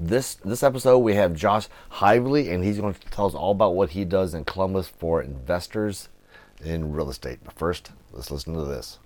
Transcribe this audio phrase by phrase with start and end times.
[0.00, 3.74] this this episode we have Josh Hively, and he's going to tell us all about
[3.74, 6.08] what he does in Columbus for investors
[6.64, 7.38] in real estate.
[7.44, 8.98] But first, let's listen to this.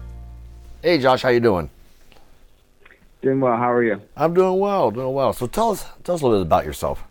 [0.81, 1.69] Hey Josh, how you doing?
[3.21, 3.57] Doing well.
[3.57, 4.01] How are you?
[4.15, 5.33] I'm doing well, doing well.
[5.33, 7.03] So tell us tell us a little bit about yourself.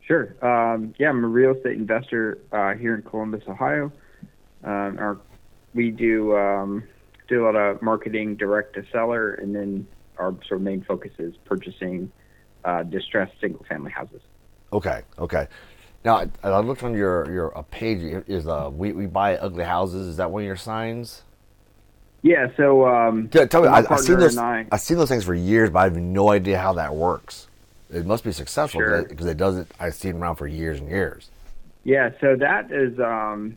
[0.00, 0.34] Sure.
[0.42, 3.92] Um, yeah, I'm a real estate investor uh, here in Columbus, Ohio.
[4.64, 5.20] Um, our,
[5.74, 6.82] we do um,
[7.28, 9.86] do a lot of marketing direct to seller, and then
[10.18, 12.10] our sort of main focus is purchasing
[12.64, 14.20] uh, distressed single family houses.
[14.72, 15.48] Okay, okay.
[16.04, 18.22] Now I, I looked on your your uh, page.
[18.26, 20.06] Is uh we we buy ugly houses?
[20.08, 21.22] Is that one of your signs?
[22.22, 22.48] Yeah.
[22.56, 24.36] So um, Yeah, tell me, I, I've seen those.
[24.36, 27.48] I- I've seen those things for years, but I have no idea how that works.
[27.92, 29.02] It must be successful Sure.
[29.02, 29.66] because it does it.
[29.80, 31.28] I've seen them around for years and years.
[31.82, 33.56] Yeah, so that is um,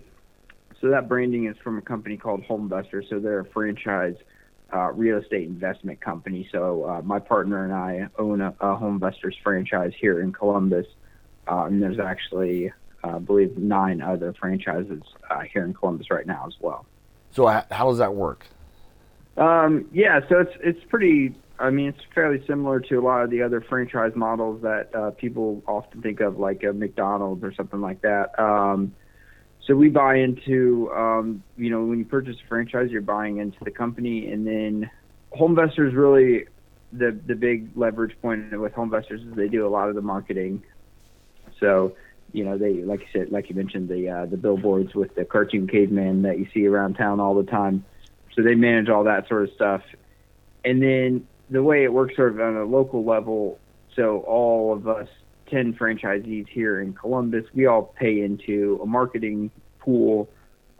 [0.81, 3.07] so that branding is from a company called HomeVestor.
[3.09, 4.15] So they're a franchise
[4.73, 6.47] uh, real estate investment company.
[6.51, 10.87] So uh, my partner and I own a, a HomeVestors franchise here in Columbus,
[11.47, 12.71] uh, and there's actually,
[13.03, 16.85] uh, I believe, nine other franchises uh, here in Columbus right now as well.
[17.31, 18.45] So how does that work?
[19.37, 21.35] Um, yeah, so it's it's pretty.
[21.59, 25.11] I mean, it's fairly similar to a lot of the other franchise models that uh,
[25.11, 28.37] people often think of, like a McDonald's or something like that.
[28.39, 28.93] Um,
[29.65, 33.57] so we buy into, um, you know, when you purchase a franchise, you're buying into
[33.63, 34.89] the company, and then
[35.35, 36.45] HomeVestors really
[36.91, 40.63] the the big leverage point with HomeVestors is they do a lot of the marketing.
[41.63, 41.95] So,
[42.33, 45.23] you know, they like you said, like you mentioned, the uh, the billboards with the
[45.23, 47.85] cartoon caveman that you see around town all the time.
[48.35, 49.81] So they manage all that sort of stuff,
[50.65, 53.59] and then the way it works, sort of on a local level.
[53.95, 55.07] So all of us
[55.49, 60.29] ten franchisees here in Columbus, we all pay into a marketing pool,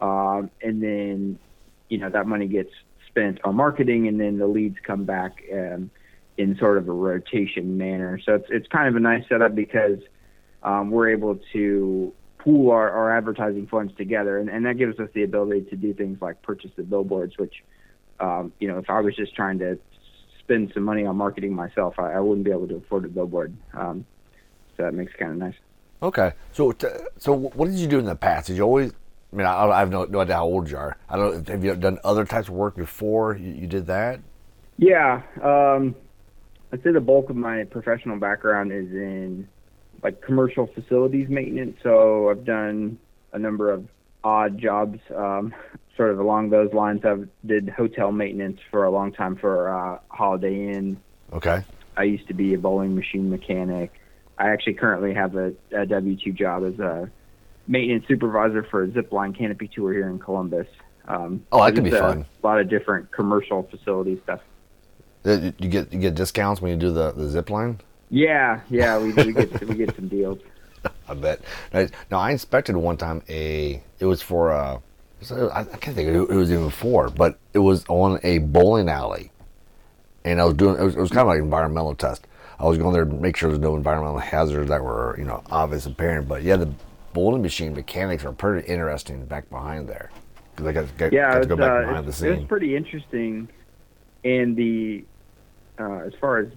[0.01, 1.39] um, and then
[1.87, 2.71] you know that money gets
[3.07, 5.91] spent on marketing, and then the leads come back um,
[6.37, 8.19] in sort of a rotation manner.
[8.25, 9.99] So it's it's kind of a nice setup because
[10.63, 15.09] um, we're able to pool our, our advertising funds together, and, and that gives us
[15.13, 17.37] the ability to do things like purchase the billboards.
[17.37, 17.63] Which,
[18.19, 19.77] um, you know, if I was just trying to
[20.39, 23.55] spend some money on marketing myself, I, I wouldn't be able to afford a billboard.
[23.73, 24.05] Um,
[24.75, 25.55] so that makes it kind of nice.
[26.01, 26.33] Okay.
[26.51, 26.87] So t-
[27.17, 28.47] so what did you do in the past?
[28.47, 28.91] Did you always?
[29.31, 30.97] I mean, I, I have no, no idea how old you are.
[31.09, 31.47] I don't.
[31.47, 34.19] Have you done other types of work before you, you did that?
[34.77, 35.95] Yeah, um,
[36.71, 39.47] I'd say the bulk of my professional background is in
[40.03, 41.77] like commercial facilities maintenance.
[41.81, 42.97] So I've done
[43.31, 43.87] a number of
[44.23, 45.53] odd jobs, um,
[45.97, 47.05] sort of along those lines.
[47.05, 50.97] I've did hotel maintenance for a long time for uh, Holiday Inn.
[51.31, 51.63] Okay.
[51.95, 53.91] I used to be a bowling machine mechanic.
[54.37, 57.09] I actually currently have a, a W two job as a
[57.67, 60.67] maintenance supervisor for a zipline canopy tour here in Columbus.
[61.07, 62.25] Um, Oh, that could be a fun.
[62.41, 64.41] lot of different commercial facility stuff.
[65.25, 67.79] Uh, You get you get discounts when you do the, the zip line.
[68.13, 70.37] Yeah, yeah, we, we get we get some deals.
[71.07, 71.41] I bet.
[72.11, 73.81] Now, I inspected one time a.
[73.97, 74.79] It was for a.
[75.21, 78.37] so I can't think of who it was even for, but it was on a
[78.37, 79.31] bowling alley,
[80.23, 80.79] and I was doing.
[80.79, 82.27] It was, it was kind of like an environmental test.
[82.59, 85.41] I was going there to make sure there's no environmental hazards that were you know
[85.49, 86.27] obvious apparent.
[86.27, 86.71] But yeah, the
[87.13, 90.11] bowling machine mechanics are pretty interesting back behind there
[90.51, 92.47] because I got, got, Yeah, got to go back uh, behind the it's, it was
[92.47, 93.49] pretty interesting.
[94.23, 95.03] And the
[95.79, 96.49] uh, as far as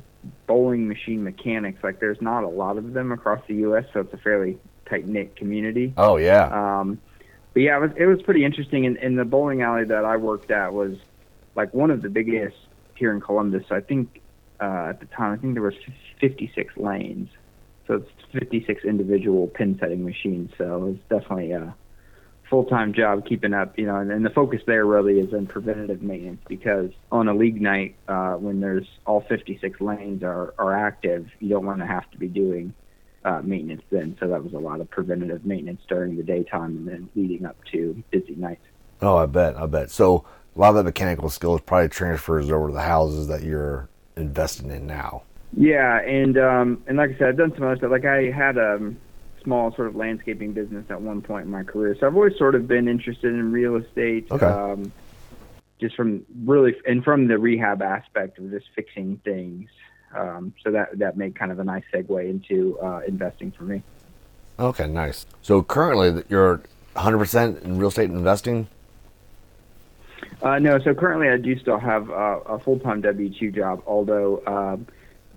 [0.47, 4.13] bowling machine mechanics, like there's not a lot of them across the U.S., so it's
[4.13, 4.59] a fairly
[4.89, 5.93] tight knit community.
[5.97, 7.01] Oh yeah, Um,
[7.53, 8.87] but yeah, it was, it was pretty interesting.
[8.87, 10.97] And, and the bowling alley that I worked at was
[11.55, 12.57] like one of the biggest
[12.95, 13.65] here in Columbus.
[13.71, 14.21] I think
[14.61, 15.75] uh, at the time, I think there was
[16.21, 17.31] 56 lanes.
[17.87, 20.51] So it's 56 individual pin setting machines.
[20.59, 21.75] So it's definitely a
[22.49, 25.47] full time job keeping up, you know, and, and the focus there really is on
[25.47, 30.75] preventative maintenance because on a league night, uh, when there's all 56 lanes are, are
[30.75, 32.73] active, you don't want to have to be doing
[33.25, 34.17] uh, maintenance then.
[34.21, 37.57] So that was a lot of preventative maintenance during the daytime and then leading up
[37.73, 38.65] to busy nights.
[39.03, 39.91] Oh, I bet, I bet.
[39.91, 43.89] So a lot of that mechanical skills probably transfers over to the houses that you're
[44.17, 45.23] investing in now.
[45.57, 47.91] Yeah, and um, and like I said, I've done some other stuff.
[47.91, 48.93] Like I had a
[49.47, 52.57] small sort of landscaping business at one point in my career, so I've always sort
[52.57, 54.27] of been interested in real estate.
[54.31, 54.45] Okay.
[54.45, 54.93] Um,
[55.81, 59.69] just from really and from the rehab aspect of just fixing things.
[60.17, 63.83] Um, so that that made kind of a nice segue into uh, investing for me.
[64.59, 65.27] Okay, nice.
[65.43, 66.63] So currently you're
[66.95, 68.69] 100% in real estate investing.
[70.43, 74.77] Uh, no, so currently I do still have uh, a full-time W-2 job, although uh,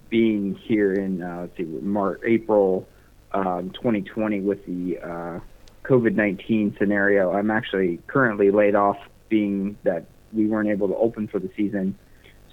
[0.09, 2.87] being here in uh, let's see, March, April
[3.33, 5.39] um, 2020 with the uh,
[5.83, 8.97] COVID-19 scenario, I'm actually currently laid off,
[9.29, 11.95] being that we weren't able to open for the season.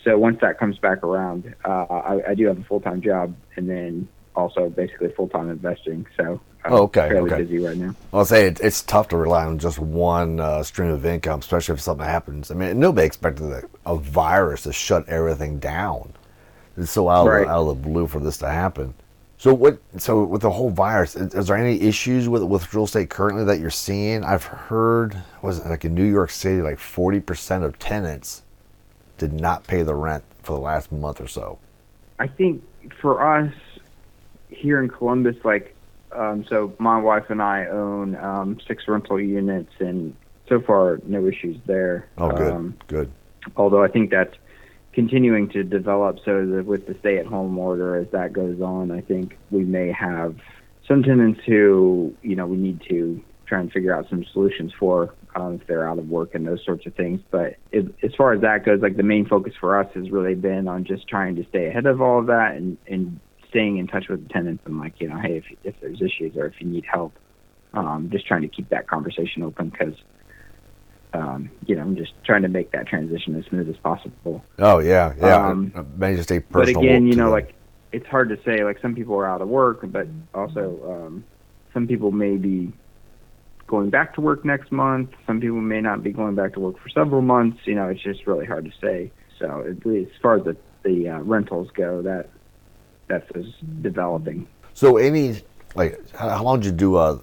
[0.05, 3.69] So once that comes back around, uh, I, I do have a full-time job, and
[3.69, 6.07] then also basically full-time investing.
[6.17, 7.43] So I'm Oh, okay, fairly okay.
[7.43, 7.95] busy right now.
[8.13, 11.75] I'll say it, it's tough to rely on just one uh, stream of income, especially
[11.75, 12.51] if something happens.
[12.51, 16.13] I mean, nobody expected a, a virus to shut everything down.
[16.77, 17.47] It's so out, Right.
[17.47, 18.93] out of the blue for this to happen.
[19.39, 19.79] So what?
[19.99, 23.45] So with the whole virus, is, is there any issues with with real estate currently
[23.45, 24.25] that you're seeing?
[24.25, 28.43] I've heard was it like in New York City, like forty percent of tenants
[29.19, 31.59] did not pay the rent for the last month or so.
[32.19, 32.63] I think
[33.01, 33.53] for us
[34.49, 35.75] here in Columbus, like,
[36.13, 40.15] um, so my wife and I own um, six rental units, and
[40.49, 42.09] so far no issues there.
[42.17, 43.11] Oh, good, Um, good.
[43.57, 44.35] although I think that's
[44.97, 46.17] continuing to develop.
[46.25, 50.37] So that with the stay-at-home order, as that goes on, I think we may have
[50.89, 55.15] some tenants who, you know, we need to try and figure out some solutions for
[55.35, 57.21] um, if they're out of work and those sorts of things.
[57.31, 60.67] But as far as that goes, like the main focus for us has really been
[60.67, 63.21] on just trying to stay ahead of all of that and, and
[63.51, 66.35] staying in touch with the tenants and like, you know, hey, if, if there's issues
[66.39, 67.13] or if you need help,
[67.75, 69.95] um, just trying to keep that conversation open because,
[71.17, 74.45] um, you know, I'm just trying to make that transition as smooth as possible.
[74.59, 75.49] Oh yeah, yeah.
[75.49, 77.33] Um, Maybe just a But again, you know, them.
[77.33, 77.55] like
[77.93, 78.65] it's hard to say.
[78.65, 81.25] Like some people are out of work, but also um,
[81.73, 82.73] some people may be
[83.67, 85.11] going back to work next month.
[85.27, 87.59] Some people may not be going back to work for several months.
[87.65, 89.11] You know, it's just really hard to say.
[89.39, 92.29] So at least as far as the the uh, rentals go, that
[93.09, 94.47] that's is developing.
[94.75, 95.43] So any
[95.75, 97.19] like how, long did you do uh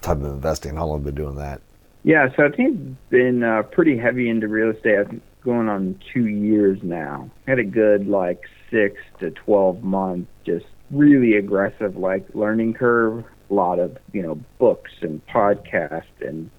[0.00, 0.76] type of investing?
[0.76, 1.60] How long have you been doing that?
[2.04, 4.98] Yeah, so I think I've been uh, pretty heavy into real estate.
[4.98, 7.30] I've been going on two years now.
[7.46, 13.24] Had a good like six to twelve month, just really aggressive like learning curve.
[13.50, 16.50] A lot of you know books and podcasts and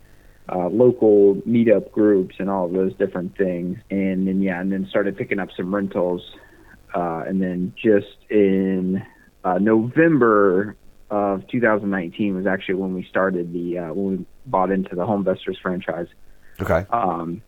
[0.49, 3.77] uh, local meetup groups and all those different things.
[3.91, 6.23] And then yeah, and then started picking up some rentals.
[6.95, 9.05] Uh, and then just in
[9.43, 10.75] uh, November
[11.09, 15.59] of 2019 was actually when we started the uh, when we bought into the HomeVestors
[15.61, 16.07] franchise.
[16.61, 16.85] Okay.
[16.89, 17.41] Um,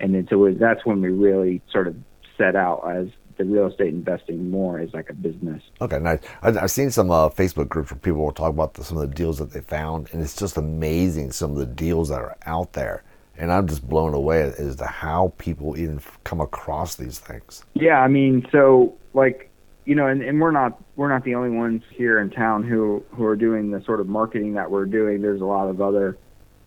[0.00, 1.96] and then so that's when we really sort of
[2.36, 5.62] set out as the real estate investing more as like a business.
[5.80, 6.20] Okay, nice.
[6.42, 9.08] I, I've seen some uh, Facebook groups where people will talk about the, some of
[9.08, 12.36] the deals that they found, and it's just amazing some of the deals that are
[12.46, 13.02] out there.
[13.36, 17.64] And I'm just blown away as to how people even come across these things.
[17.74, 19.50] Yeah, I mean, so like
[19.84, 23.04] you know, and, and we're not we're not the only ones here in town who
[23.10, 25.20] who are doing the sort of marketing that we're doing.
[25.22, 26.16] There's a lot of other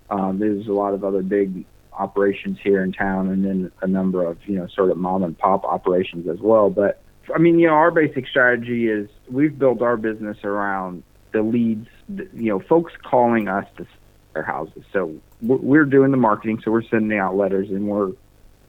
[0.10, 4.26] um, there's a lot of other big operations here in town, and then a number
[4.26, 6.70] of you know sort of mom and pop operations as well.
[6.70, 7.02] But
[7.34, 11.88] I mean, you know, our basic strategy is we've built our business around the leads.
[12.08, 13.88] You know, folks calling us to
[14.34, 14.84] their houses.
[14.94, 18.12] So we're doing the marketing, so we're sending out letters, and we're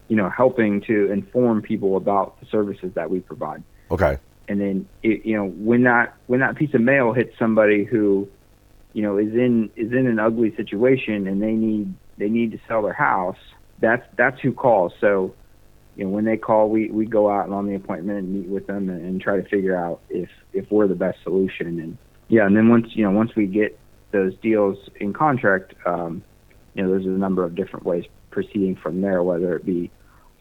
[0.09, 4.19] you know helping to inform people about the services that we provide Okay.
[4.49, 8.29] And then it, you know when that when that piece of mail hits somebody who
[8.93, 12.59] you know is in is in an ugly situation and they need they need to
[12.67, 13.37] sell their house
[13.81, 14.93] that's that's who calls.
[15.01, 15.35] So
[15.97, 18.49] you know when they call we we go out and on the appointment and meet
[18.49, 21.79] with them and, and try to figure out if if we're the best solution.
[21.81, 23.79] And yeah and then once you know once we get
[24.11, 26.23] those deals in contract um
[26.75, 29.91] you know there's a number of different ways proceeding from there whether it be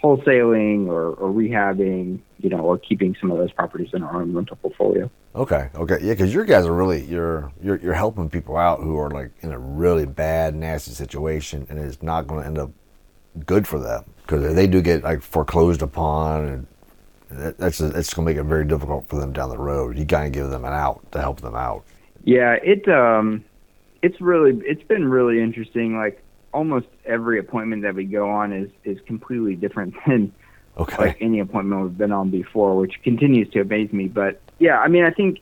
[0.04, 4.34] wholesaling or, or rehabbing, you know, or keeping some of those properties in our own
[4.34, 5.10] rental portfolio.
[5.36, 5.70] Okay.
[5.76, 5.98] Okay.
[6.02, 9.32] Yeah, because your guys are really you're you're you're helping people out who are like
[9.42, 12.72] in a really bad, nasty situation, and it's not going to end up
[13.46, 16.68] good for them because they do get like foreclosed upon, and
[17.30, 19.98] that, that's it's going to make it very difficult for them down the road.
[19.98, 21.84] You got to give them an out to help them out.
[22.24, 23.44] Yeah, it um,
[24.02, 25.98] it's really it's been really interesting.
[25.98, 26.24] Like
[26.54, 30.32] almost every appointment that we go on is is completely different than
[30.78, 30.98] Okay.
[30.98, 34.08] like any appointment we've been on before, which continues to amaze me.
[34.08, 35.40] But yeah, I mean, I think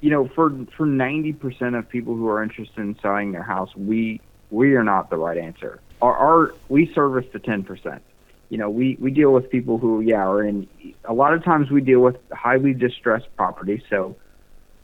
[0.00, 3.74] you know, for for ninety percent of people who are interested in selling their house,
[3.76, 5.80] we we are not the right answer.
[6.02, 8.02] Our, our we service the ten percent.
[8.48, 10.66] You know, we we deal with people who, yeah, are in.
[11.04, 13.82] A lot of times we deal with highly distressed property.
[13.88, 14.16] So,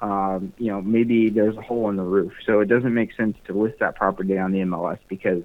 [0.00, 3.36] um, you know, maybe there's a hole in the roof, so it doesn't make sense
[3.46, 5.42] to list that property on the MLS because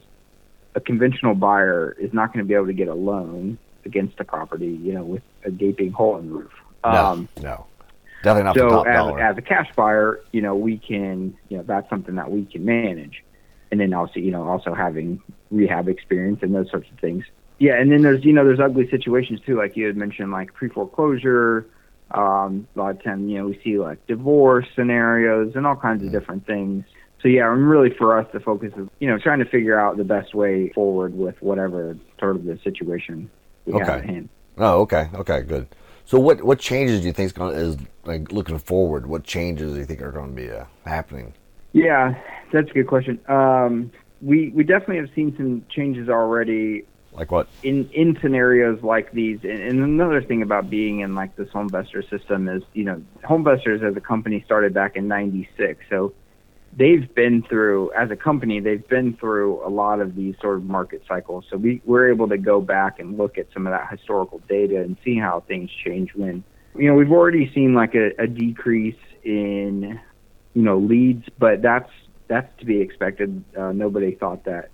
[0.76, 4.24] a conventional buyer is not going to be able to get a loan against a
[4.24, 6.52] property, you know, with a gaping hole in the roof.
[6.84, 7.66] No, no,
[8.24, 11.64] definitely not the so as, as a cash buyer, you know, we can, you know,
[11.64, 13.24] that's something that we can manage.
[13.72, 17.24] And then also, you know, also having rehab experience and those sorts of things.
[17.60, 20.54] Yeah, and then there's, you know, there's ugly situations too, like you had mentioned, like
[20.54, 21.68] pre-foreclosure.
[22.14, 26.04] Um, a lot of time, you know, we see like divorce scenarios and all kinds
[26.04, 26.86] of different things.
[27.22, 29.98] So yeah, and really for us, the focus is, you know, trying to figure out
[29.98, 33.30] the best way forward with whatever sort of the situation
[33.66, 34.00] we have Okay.
[34.00, 34.30] at hand.
[34.58, 35.68] Oh, okay, okay, good.
[36.06, 39.06] So, what what changes do you think is going is like looking forward?
[39.06, 41.34] What changes do you think are going to be uh, happening?
[41.74, 42.16] Yeah,
[42.52, 43.20] that's a good question.
[43.30, 43.92] Um,
[44.22, 47.48] we we definitely have seen some changes already Like what?
[47.62, 49.40] in in scenarios like these.
[49.44, 53.84] And, and another thing about being in like this HomeVestor system is, you know, HomeVestors
[53.84, 56.14] as a company started back in '96, so
[56.78, 60.64] they've been through as a company they've been through a lot of these sort of
[60.64, 61.46] market cycles.
[61.50, 64.82] So we we're able to go back and look at some of that historical data
[64.82, 66.44] and see how things change when.
[66.76, 70.00] You know, we've already seen like a, a decrease in
[70.54, 71.90] you know leads, but that's
[72.28, 73.44] that's to be expected.
[73.58, 74.70] Uh, nobody thought that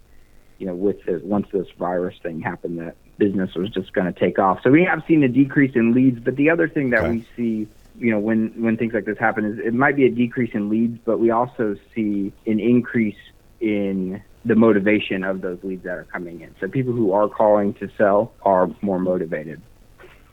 [0.60, 4.20] you know with the once this virus thing happened that business was just going to
[4.20, 4.60] take off.
[4.64, 7.12] So we have seen a decrease in leads, but the other thing that Okay.
[7.12, 7.68] we see
[8.00, 10.70] you know when when things like this happen is it might be a decrease in
[10.70, 13.18] leads, but we also see an increase
[13.60, 16.56] in the motivation of those leads that are coming in.
[16.60, 19.62] So people who are calling to sell are more motivated.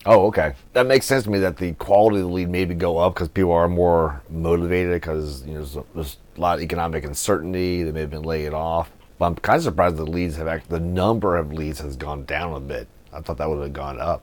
[0.06, 0.54] Oh, okay.
[0.74, 3.28] That makes sense to me that the quality of the lead maybe go up because
[3.28, 7.82] people are more motivated because you know there's a, there's a lot of economic uncertainty.
[7.82, 8.92] They may have been laid off.
[9.18, 12.24] But I'm kind of surprised the leads have act the number of leads has gone
[12.24, 12.88] down a bit.
[13.12, 14.22] I thought that would have gone up.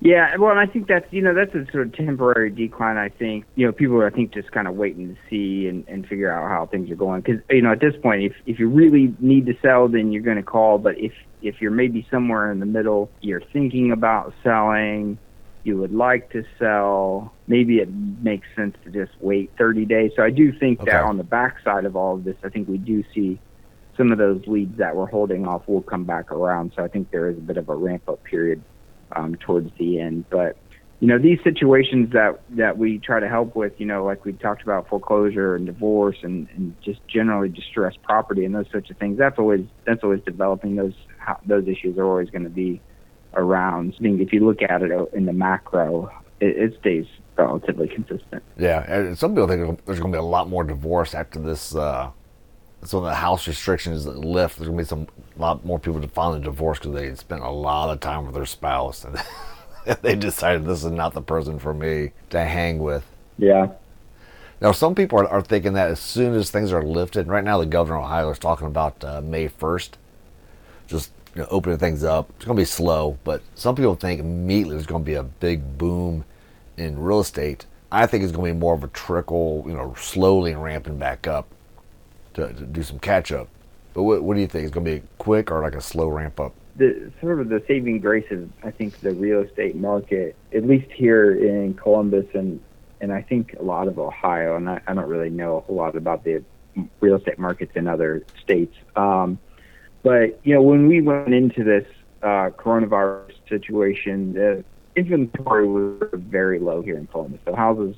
[0.00, 2.98] Yeah, well, and I think that's you know that's a sort of temporary decline.
[2.98, 5.84] I think you know people are I think just kind of waiting to see and,
[5.88, 8.58] and figure out how things are going because you know at this point if if
[8.58, 10.78] you really need to sell then you're going to call.
[10.78, 15.18] But if if you're maybe somewhere in the middle, you're thinking about selling,
[15.62, 20.12] you would like to sell, maybe it makes sense to just wait 30 days.
[20.16, 20.90] So I do think Okay.
[20.92, 23.40] that on the backside of all of this, I think we do see
[23.96, 26.72] some of those leads that we're holding off will come back around.
[26.76, 28.62] So I think there is a bit of a ramp up period
[29.12, 30.24] um, towards the end.
[30.30, 30.56] But
[31.00, 34.32] you know, these situations that that we try to help with, you know, like we
[34.32, 38.96] talked about foreclosure and divorce and, and just generally distressed property and those sorts of
[38.96, 39.18] things.
[39.18, 40.76] That's always that's always developing.
[40.76, 40.94] Those
[41.46, 42.80] those issues are always going to be
[43.34, 43.94] around.
[43.98, 46.10] I mean, if you look at it in the macro,
[46.40, 48.42] it, it stays relatively consistent.
[48.56, 51.74] Yeah, and some people think there's going to be a lot more divorce after this.
[51.74, 52.10] Uh,
[52.84, 54.58] some of the house restrictions that lift.
[54.58, 57.50] There's to be some a lot more people to a divorce because they spent a
[57.50, 59.04] lot of time with their spouse
[59.86, 63.04] and they decided this is not the person for me to hang with.
[63.38, 63.68] Yeah.
[64.60, 67.58] Now, some people are, are thinking that as soon as things are lifted, right now
[67.58, 69.90] the governor of Ohio is talking about uh, May 1st,
[70.86, 72.30] just you know, opening things up.
[72.36, 75.24] It's going to be slow, but some people think immediately there's going to be a
[75.24, 76.24] big boom
[76.76, 77.66] in real estate.
[77.90, 81.26] I think it's going to be more of a trickle, you know, slowly ramping back
[81.26, 81.48] up
[82.34, 83.48] to, to do some catch up.
[83.92, 84.64] But what, what do you think?
[84.64, 86.54] It's going to be quick or like a slow ramp up?
[86.76, 90.90] the sort of the saving grace of I think the real estate market, at least
[90.90, 92.60] here in Columbus and
[93.00, 95.76] and I think a lot of Ohio, and I, I don't really know a whole
[95.76, 96.42] lot about the
[97.00, 98.74] real estate markets in other states.
[98.96, 99.38] Um,
[100.02, 101.86] but you know, when we went into this
[102.22, 104.64] uh, coronavirus situation, the
[104.96, 107.40] inventory was very low here in Columbus.
[107.44, 107.96] So houses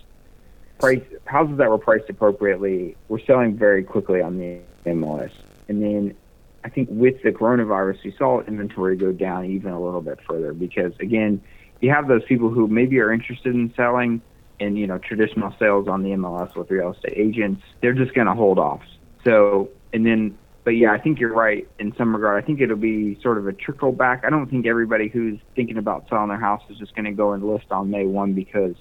[0.78, 5.32] price houses that were priced appropriately were selling very quickly on the MLS,
[5.68, 6.16] and then
[6.64, 10.52] I think with the coronavirus, we saw inventory go down even a little bit further
[10.52, 11.40] because again,
[11.80, 14.20] you have those people who maybe are interested in selling
[14.58, 17.62] and you know traditional sales on the MLS with real estate agents.
[17.80, 18.82] They're just going to hold off.
[19.24, 22.42] So and then, but yeah, I think you're right in some regard.
[22.42, 24.24] I think it'll be sort of a trickle back.
[24.26, 27.32] I don't think everybody who's thinking about selling their house is just going to go
[27.32, 28.74] and list on May one because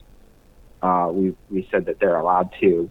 [0.85, 2.89] uh, we we said that they're allowed to.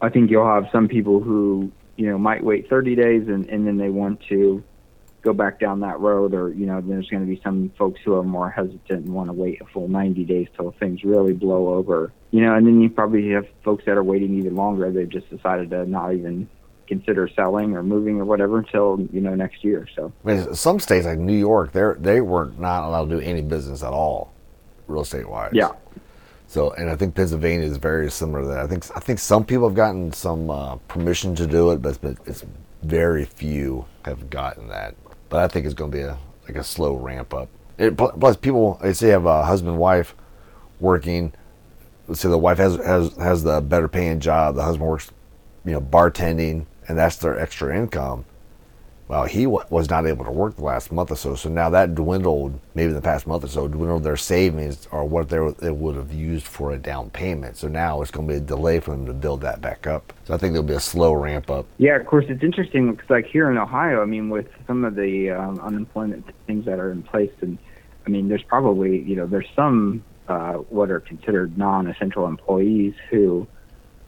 [0.00, 3.66] I think you'll have some people who you know might wait 30 days and, and
[3.66, 4.62] then they want to
[5.22, 8.14] go back down that road or you know there's going to be some folks who
[8.14, 11.74] are more hesitant and want to wait a full 90 days till things really blow
[11.74, 15.08] over you know and then you probably have folks that are waiting even longer they've
[15.08, 16.48] just decided to not even
[16.86, 20.12] consider selling or moving or whatever until you know next year so
[20.52, 23.92] some states like New York, they they were not allowed to do any business at
[23.92, 24.32] all,
[24.86, 25.50] real estate wise.
[25.52, 25.72] yeah
[26.48, 28.58] So, and I think Pennsylvania is very similar to that.
[28.58, 31.90] I think I think some people have gotten some uh, permission to do it, but
[31.90, 32.44] it's, been, it's
[32.82, 34.94] very few have gotten that.
[35.28, 37.48] But I think it's going to be a like a slow ramp up.
[37.78, 40.14] It, plus, people they say have a husband wife
[40.78, 41.32] working.
[42.06, 44.54] Let's say the wife has has has the better paying job.
[44.54, 45.10] The husband works,
[45.64, 48.24] you know, bartending, and that's their extra income
[49.08, 51.36] well, he was not able to work the last month or so.
[51.36, 55.04] So now that dwindled, maybe in the past month or so, dwindled their savings or
[55.04, 57.56] what they, would have used for a down payment.
[57.56, 60.12] So now it's going to be a delay for them to build that back up.
[60.24, 61.66] So I think there'll be a slow ramp up.
[61.78, 64.96] Yeah, of course, it's interesting because, like here in Ohio, I mean, with some of
[64.96, 67.58] the um, unemployment things that are in place, and
[68.06, 73.46] I mean, there's probably, you know, there's some uh, what are considered non-essential employees who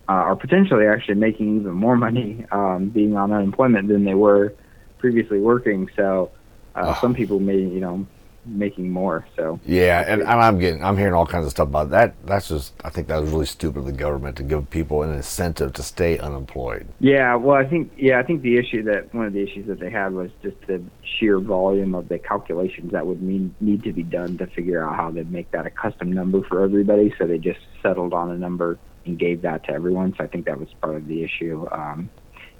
[0.08, 4.52] uh, are potentially actually making even more money um, being on unemployment than they were
[4.98, 5.88] previously working.
[5.96, 6.30] So
[6.74, 7.00] uh, oh.
[7.00, 8.06] some people may, you know,
[8.44, 9.26] making more.
[9.36, 12.14] So yeah, and, I'm getting, I'm hearing all kinds of stuff about that.
[12.24, 15.12] That's just, I think that was really stupid of the government to give people an
[15.12, 16.86] incentive to stay unemployed.
[17.00, 19.80] Yeah, well, I think, yeah, I think the issue that one of the issues that
[19.80, 23.92] they had was just the sheer volume of the calculations that would mean need to
[23.92, 27.12] be done to figure out how to make that a custom number for everybody.
[27.18, 30.14] So they just settled on a number and gave that to everyone.
[30.16, 31.66] So I think that was part of the issue.
[31.70, 32.10] Um,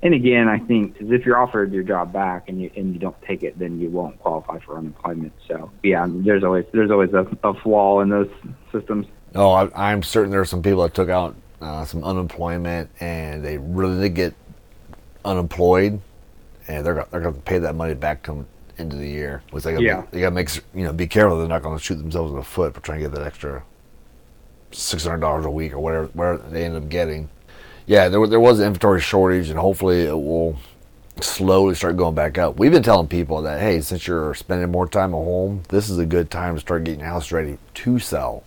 [0.03, 3.21] and again, I think if you're offered your job back and you and you don't
[3.23, 5.33] take it, then you won't qualify for unemployment.
[5.47, 8.31] So yeah, there's always there's always a, a flaw in those
[8.71, 9.07] systems.
[9.35, 13.45] Oh, I, am certain there are some people that took out uh, some unemployment and
[13.45, 14.35] they really did get
[15.25, 16.01] unemployed,
[16.69, 18.47] and they're they're going to pay that money back come
[18.79, 19.43] into the year.
[19.51, 21.77] Which they gotta yeah, they got to make you know be careful they're not going
[21.77, 23.65] to shoot themselves in the foot for trying to get that extra
[24.71, 27.29] six hundred dollars a week or whatever where they end up getting
[27.89, 30.59] yeah, there, there was an inventory shortage, and hopefully it will
[31.23, 32.59] slowly start going back up.
[32.59, 35.99] We've been telling people that, hey, since you're spending more time at home, this is
[35.99, 38.45] a good time to start getting your house ready to sell.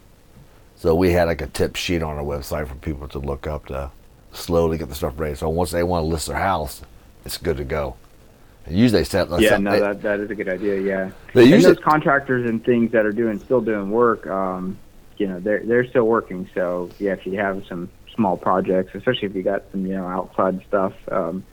[0.75, 3.65] So we had like a tip sheet on our website for people to look up
[3.65, 3.89] to
[4.31, 5.33] slowly get the stuff ready.
[5.33, 6.83] So once they want to list their house,
[7.25, 7.95] it's good to go.
[8.67, 9.27] And usually they set.
[9.39, 10.79] Yeah, set, no, they, that that is a good idea.
[10.79, 14.77] Yeah, they usually, those contractors and things that are doing still doing work, um,
[15.17, 16.47] you know, they're they're still working.
[16.53, 17.89] So yeah, if you have some
[18.21, 21.43] small projects, especially if you got some you know outside stuff um,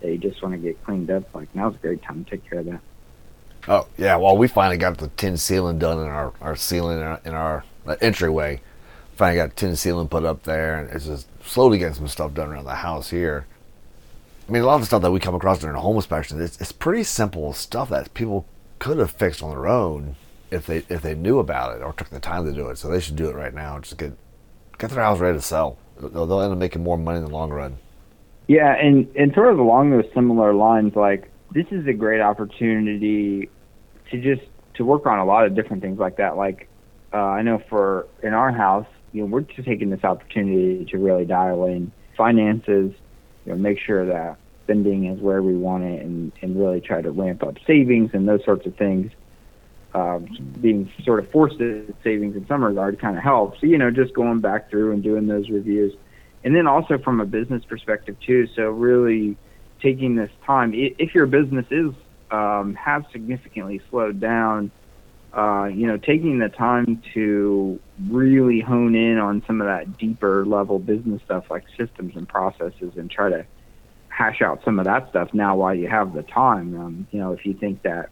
[0.00, 1.34] that you just want to get cleaned up.
[1.34, 2.80] Like now's a great time to take care of that.
[3.66, 7.04] Oh yeah, well we finally got the tin ceiling done in our our ceiling in
[7.04, 8.60] our, in our uh, entryway.
[9.16, 12.50] Finally got tin ceiling put up there, and it's just slowly getting some stuff done
[12.50, 13.46] around the house here.
[14.48, 16.40] I mean, a lot of the stuff that we come across during a home inspection,
[16.40, 18.46] it's, it's pretty simple stuff that people
[18.78, 20.16] could have fixed on their own
[20.50, 22.76] if they if they knew about it or took the time to do it.
[22.76, 23.78] So they should do it right now.
[23.80, 24.12] Just get
[24.78, 27.50] get their house ready to sell they'll end up making more money in the long
[27.50, 27.78] run.
[28.46, 33.50] Yeah, and and sort of along those similar lines, like this is a great opportunity
[34.10, 36.36] to just to work on a lot of different things like that.
[36.36, 36.68] Like
[37.12, 40.98] uh, I know for in our house, you know, we're just taking this opportunity to
[40.98, 42.92] really dial in finances,
[43.44, 47.02] you know, make sure that spending is where we want it, and and really try
[47.02, 49.12] to ramp up savings and those sorts of things
[49.98, 50.20] uh,
[50.60, 53.60] being sort of forced to savings in some regard kind of helps.
[53.60, 55.92] So, you know, just going back through and doing those reviews.
[56.44, 58.46] And then also from a business perspective too.
[58.54, 59.36] So really
[59.82, 61.92] taking this time, if your business is
[62.30, 64.70] um, have significantly slowed down,
[65.36, 70.46] uh, you know, taking the time to really hone in on some of that deeper
[70.46, 73.44] level business stuff like systems and processes and try to
[74.08, 76.78] hash out some of that stuff now while you have the time.
[76.80, 78.10] Um, you know, if you think that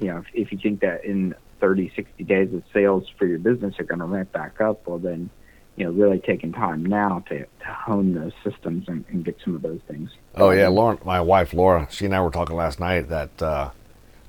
[0.00, 3.38] you know, if, if you think that in 30, 60 days of sales for your
[3.38, 5.30] business are going to ramp back up, well, then,
[5.76, 9.54] you know, really taking time now to, to hone those systems and, and get some
[9.54, 10.10] of those things.
[10.34, 10.68] Oh, yeah.
[10.68, 13.70] Lauren, my wife, Laura, she and I were talking last night that uh,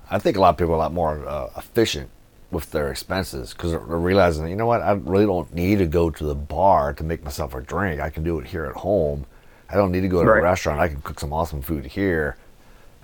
[0.09, 2.09] I think a lot of people are a lot more uh, efficient
[2.51, 6.09] with their expenses because they're realizing, you know what, I really don't need to go
[6.09, 8.01] to the bar to make myself a drink.
[8.01, 9.25] I can do it here at home.
[9.69, 10.39] I don't need to go to right.
[10.39, 10.81] a restaurant.
[10.81, 12.35] I can cook some awesome food here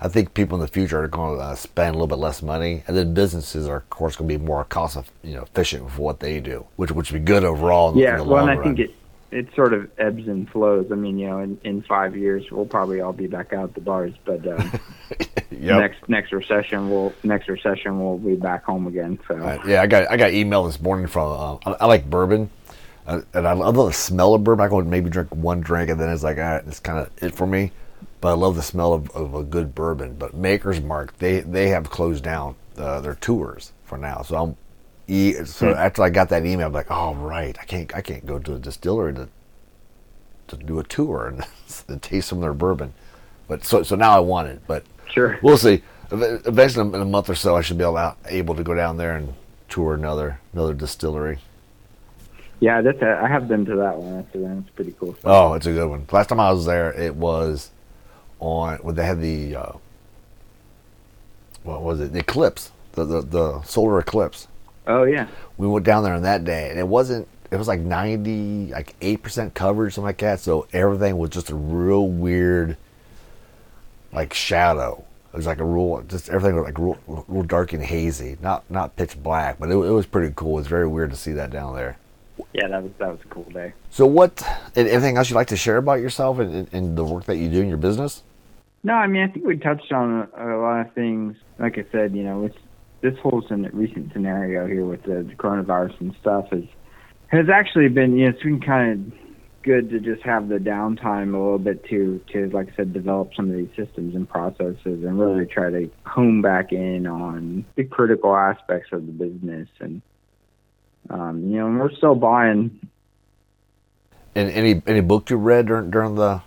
[0.00, 2.40] I think people in the future are going to uh, spend a little bit less
[2.40, 5.90] money, and then businesses are, of course, going to be more cost you know efficient
[5.90, 7.92] for what they do, which which would be good overall.
[7.92, 8.76] In, yeah, in well, and I run.
[8.76, 8.94] think it
[9.30, 10.86] it sort of ebbs and flows.
[10.92, 13.74] I mean, you know, in, in five years we'll probably all be back out at
[13.74, 14.80] the bars, but um,
[15.50, 15.80] yep.
[15.80, 19.18] next next recession we'll next recession we'll be back home again.
[19.26, 22.08] So uh, yeah, I got I got email this morning from uh, I, I, like
[22.08, 22.50] bourbon.
[23.04, 24.64] Uh, and I love the smell of bourbon.
[24.64, 27.10] I go maybe drink one drink, and then it's like, all right, it's kind of
[27.22, 27.72] it for me
[28.20, 30.14] but I love the smell of, of a good bourbon.
[30.14, 34.22] But Maker's Mark, they they have closed down uh, their tours for now.
[34.22, 34.56] So I'm
[35.46, 35.78] so hmm.
[35.78, 38.54] after I got that email, I'm like, oh right, I can't I can't go to
[38.54, 39.28] a distillery to
[40.48, 41.46] to do a tour and
[41.88, 42.92] to taste some of their bourbon.
[43.46, 45.82] But so so now I want it, but sure we'll see.
[46.10, 48.96] Eventually, in a month or so, I should be able to, able to go down
[48.96, 49.34] there and
[49.68, 51.38] tour another another distillery.
[52.60, 54.16] Yeah, that's a, I have been to that one.
[54.16, 55.16] That's, that's pretty cool.
[55.24, 56.06] Oh, it's a good one.
[56.10, 57.70] Last time I was there, it was
[58.40, 59.72] on when they had the uh,
[61.62, 62.12] what was it?
[62.12, 64.48] The eclipse, the, the the solar eclipse.
[64.86, 65.26] Oh yeah.
[65.56, 67.28] We went down there on that day, and it wasn't.
[67.50, 70.40] It was like ninety, like eight percent coverage, something like that.
[70.40, 72.76] So everything was just a real weird,
[74.12, 75.04] like shadow.
[75.32, 78.38] It was like a real, just everything was like real, real dark and hazy.
[78.40, 80.58] Not not pitch black, but it, it was pretty cool.
[80.58, 81.98] It's very weird to see that down there.
[82.52, 83.72] Yeah, that was that was a cool day.
[83.90, 84.42] So, what?
[84.76, 87.60] Anything else you'd like to share about yourself and, and the work that you do
[87.60, 88.22] in your business?
[88.82, 91.36] No, I mean I think we touched on a, a lot of things.
[91.58, 92.56] Like I said, you know, it's
[93.00, 96.64] this whole recent scenario here with the, the coronavirus and stuff is
[97.28, 99.18] has actually been you know it's been kind of
[99.62, 103.34] good to just have the downtime a little bit to to like I said develop
[103.34, 107.84] some of these systems and processes and really try to hone back in on the
[107.84, 110.00] critical aspects of the business and
[111.10, 112.80] um, you know we're still buying
[114.34, 116.40] And any any book you read during during the,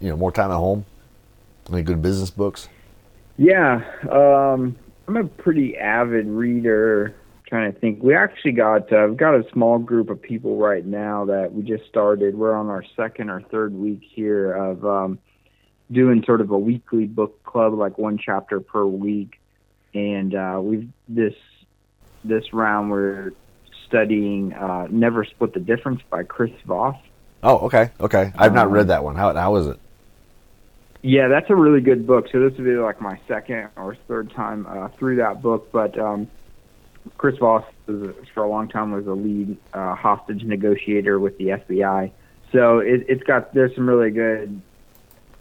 [0.00, 0.84] you know, more time at home?
[1.72, 2.68] Any good business books?
[3.36, 4.76] Yeah, um,
[5.08, 7.14] I'm a pretty avid reader.
[7.46, 10.84] Trying to think, we actually got uh, we've got a small group of people right
[10.84, 12.34] now that we just started.
[12.34, 15.18] We're on our second or third week here of um,
[15.92, 19.40] doing sort of a weekly book club, like one chapter per week.
[19.94, 21.34] And uh, we've this
[22.24, 23.32] this round we're
[23.86, 26.96] studying uh, "Never Split the Difference" by Chris Voss.
[27.42, 28.32] Oh, okay, okay.
[28.36, 29.16] I've not Um, read that one.
[29.16, 29.78] How how is it?
[31.06, 32.28] Yeah, that's a really good book.
[32.32, 35.70] So this would be like my second or third time uh, through that book.
[35.70, 36.30] But um,
[37.18, 41.48] Chris Voss, was, for a long time, was a lead uh, hostage negotiator with the
[41.48, 42.10] FBI.
[42.52, 44.62] So it, it's got there's some really good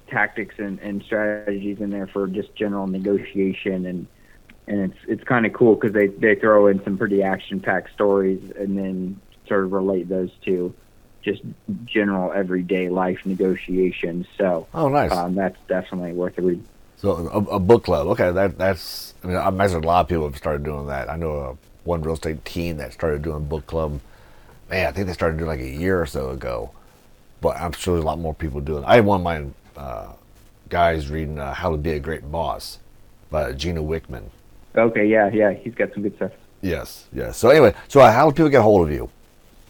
[0.09, 4.07] tactics and, and strategies in there for just general negotiation and
[4.67, 7.93] and it's it's kind of cool because they they throw in some pretty action packed
[7.93, 10.73] stories and then sort of relate those to
[11.23, 11.41] just
[11.85, 14.27] general everyday life negotiations.
[14.37, 15.11] So Oh, nice.
[15.11, 16.63] um, that's definitely worth a read.
[16.97, 18.07] so a, a book club.
[18.07, 19.13] Okay, that that's.
[19.23, 21.09] I mean, I imagine a lot of people have started doing that.
[21.09, 23.99] I know a one real estate team that started doing book club.
[24.69, 26.71] Man, I think they started doing like a year or so ago.
[27.41, 28.83] But I'm sure there's a lot more people doing.
[28.83, 28.87] it.
[28.87, 29.45] I had one of my
[29.81, 30.13] uh,
[30.69, 32.79] guys reading uh, "How to Be a Great Boss"
[33.29, 34.23] by Gino Wickman.
[34.75, 36.31] Okay, yeah, yeah, he's got some good stuff.
[36.61, 37.37] Yes, yes.
[37.37, 39.09] So anyway, so uh, how do people get a hold of you?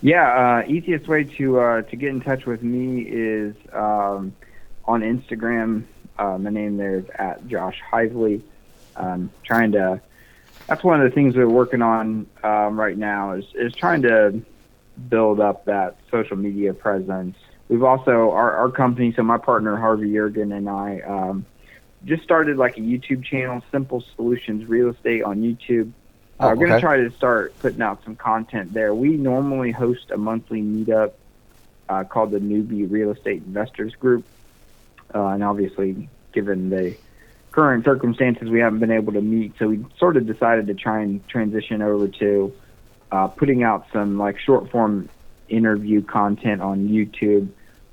[0.03, 4.35] Yeah, uh, easiest way to uh, to get in touch with me is um,
[4.83, 5.85] on Instagram.
[6.19, 8.43] Uh, my name there is at Josh Hively.
[8.97, 10.01] Um, trying to.
[10.67, 14.41] That's one of the things we're working on um, right now is is trying to
[15.07, 17.37] build up that social media presence.
[17.69, 19.13] We've also our our company.
[19.15, 21.45] So my partner Harvey Yergin and I um,
[22.03, 25.93] just started like a YouTube channel, Simple Solutions Real Estate on YouTube.
[26.43, 26.81] Oh, we're going to okay.
[26.81, 28.93] try to start putting out some content there.
[28.93, 31.13] We normally host a monthly meetup
[31.89, 34.25] uh, called the Newbie Real Estate Investors Group.
[35.13, 36.95] Uh, and obviously, given the
[37.51, 39.53] current circumstances, we haven't been able to meet.
[39.59, 42.53] So we sort of decided to try and transition over to
[43.11, 45.07] uh, putting out some like short form
[45.47, 47.49] interview content on YouTube.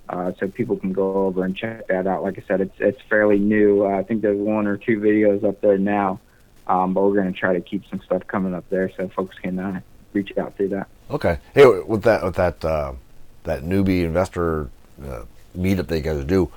[0.08, 2.24] Uh, so people can go over and check that out.
[2.24, 3.84] Like I said, it's it's fairly new.
[3.84, 6.18] Uh, I think there's one or two videos up there now,
[6.66, 9.36] um, but we're going to try to keep some stuff coming up there so folks
[9.38, 9.80] can uh,
[10.12, 10.88] reach out through that.
[11.10, 11.38] Okay.
[11.54, 12.92] Hey, with that with that uh,
[13.44, 14.68] that newbie investor
[15.04, 15.22] uh,
[15.56, 16.50] meetup that you guys do,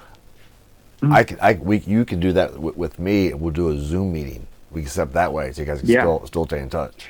[1.03, 3.33] I can I we you can do that with, with me.
[3.33, 4.47] We'll do a Zoom meeting.
[4.71, 6.01] We can set up that way so you guys can Yeah.
[6.01, 7.07] still still stay in touch.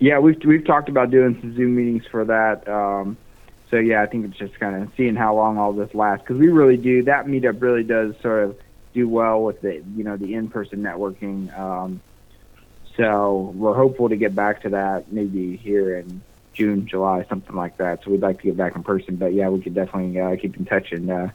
[0.00, 2.68] Yeah, we've we've talked about doing some Zoom meetings for that.
[2.68, 3.16] Um,
[3.70, 6.38] so yeah, I think it's just kind of seeing how long all this lasts because
[6.38, 8.56] we really do that meetup really does sort of
[8.94, 11.56] do well with the you know the in person networking.
[11.58, 12.00] Um,
[12.96, 17.76] so we're hopeful to get back to that maybe here in June, July, something like
[17.78, 18.04] that.
[18.04, 20.56] So we'd like to get back in person, but yeah, we could definitely uh, keep
[20.56, 20.92] in touch.
[20.92, 21.28] And uh,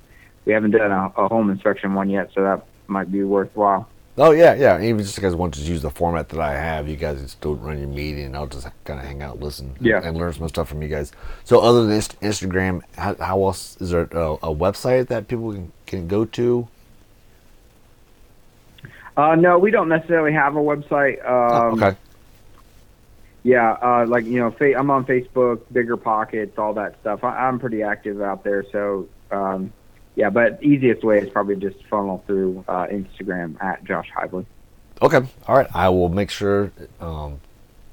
[0.45, 3.89] we haven't done a, a home inspection one yet, so that might be worthwhile.
[4.17, 4.81] Oh yeah, yeah.
[4.81, 7.55] Even just because want to use the format that I have, you guys can still
[7.55, 10.01] run your meeting, and I'll just kind of hang out, listen, and- Yeah.
[10.03, 11.11] and learn some stuff from you guys.
[11.43, 15.71] So other than Instagram, how, how else is there a, a website that people can,
[15.85, 16.67] can go to?
[19.19, 21.17] Uh, no, we don't necessarily have a website.
[21.25, 21.97] Oh, Um, okay.
[23.43, 27.23] Yeah, uh, like you know, fa- I'm on Facebook, Bigger Pockets, all that stuff.
[27.23, 29.71] I- I'm pretty active out there, so um,
[30.15, 30.29] yeah.
[30.29, 34.45] But easiest way is probably just funnel through uh, Instagram at Josh Hively.
[35.01, 35.21] Okay.
[35.47, 35.67] All right.
[35.73, 37.39] I will make sure um,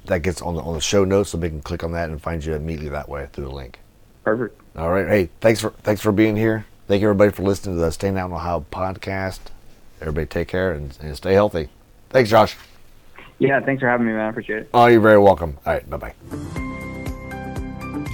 [0.07, 2.21] that gets on the on the show notes so they can click on that and
[2.21, 3.79] find you immediately that way through the link.
[4.25, 4.61] Perfect.
[4.77, 5.07] All right.
[5.07, 6.67] Hey, thanks for thanks for being here.
[6.89, 9.39] Thank you everybody for listening to the Standing Out in Ohio podcast.
[10.01, 11.69] Everybody take care and, and stay healthy.
[12.11, 12.57] Thanks, Josh.
[13.39, 14.27] Yeah, thanks for having me, man.
[14.27, 14.71] I appreciate it.
[14.73, 15.59] Oh, you're very welcome.
[15.67, 15.91] All right.
[15.91, 16.15] Bye bye.